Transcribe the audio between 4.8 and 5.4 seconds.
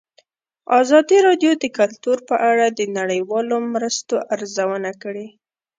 کړې.